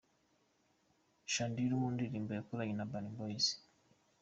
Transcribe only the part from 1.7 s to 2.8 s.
mu ndirimbo yakoranye